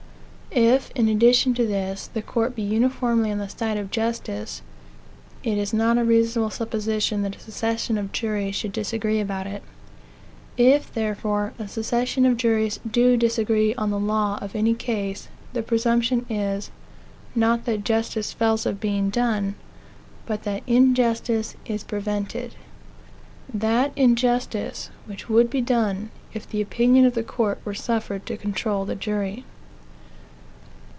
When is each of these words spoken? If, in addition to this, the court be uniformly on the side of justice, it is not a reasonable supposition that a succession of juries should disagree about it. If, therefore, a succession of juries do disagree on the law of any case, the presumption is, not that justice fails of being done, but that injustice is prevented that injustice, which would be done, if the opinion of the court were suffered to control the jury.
If, 0.53 0.91
in 0.95 1.07
addition 1.07 1.53
to 1.53 1.65
this, 1.65 2.07
the 2.07 2.21
court 2.21 2.57
be 2.57 2.61
uniformly 2.61 3.31
on 3.31 3.37
the 3.37 3.47
side 3.47 3.77
of 3.77 3.89
justice, 3.89 4.61
it 5.45 5.57
is 5.57 5.71
not 5.73 5.97
a 5.97 6.03
reasonable 6.03 6.49
supposition 6.49 7.21
that 7.21 7.37
a 7.37 7.39
succession 7.39 7.97
of 7.97 8.11
juries 8.11 8.53
should 8.55 8.73
disagree 8.73 9.21
about 9.21 9.47
it. 9.47 9.63
If, 10.57 10.93
therefore, 10.93 11.53
a 11.57 11.69
succession 11.69 12.25
of 12.25 12.35
juries 12.35 12.81
do 12.85 13.15
disagree 13.15 13.73
on 13.75 13.91
the 13.91 13.97
law 13.99 14.39
of 14.41 14.53
any 14.53 14.73
case, 14.73 15.29
the 15.53 15.63
presumption 15.63 16.25
is, 16.29 16.69
not 17.33 17.63
that 17.63 17.85
justice 17.85 18.33
fails 18.33 18.65
of 18.65 18.81
being 18.81 19.09
done, 19.09 19.55
but 20.25 20.43
that 20.43 20.63
injustice 20.67 21.55
is 21.65 21.85
prevented 21.85 22.55
that 23.53 23.93
injustice, 23.95 24.89
which 25.05 25.29
would 25.29 25.49
be 25.49 25.61
done, 25.61 26.11
if 26.33 26.45
the 26.45 26.61
opinion 26.61 27.05
of 27.05 27.13
the 27.13 27.23
court 27.23 27.61
were 27.63 27.73
suffered 27.73 28.25
to 28.25 28.35
control 28.35 28.83
the 28.83 28.95
jury. 28.95 29.45